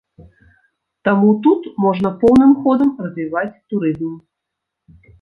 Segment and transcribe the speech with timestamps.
[1.07, 4.21] Таму тут можна поўным ходам развіваць турызм.